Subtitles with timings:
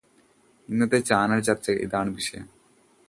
[0.69, 2.47] ഇന്നത്തെ ചാനൽ ചർച്ചയിൽ എന്താണ് വിഷയം